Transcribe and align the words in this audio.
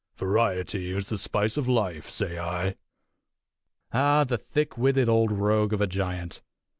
Variety 0.17 0.89
is 0.89 1.09
the 1.09 1.17
spice 1.19 1.57
of 1.57 1.67
life, 1.67 2.09
say 2.09 2.39
I." 2.39 2.75
Ah, 3.93 4.23
the 4.23 4.39
thick 4.39 4.75
witted 4.75 5.07
old 5.07 5.31
rogue 5.31 5.73
of 5.73 5.81
a 5.81 5.85
giant! 5.85 6.41